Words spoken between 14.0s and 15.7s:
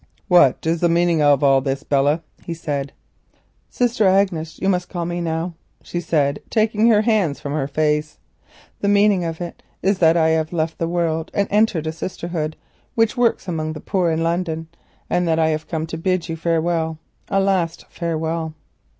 in London, and I have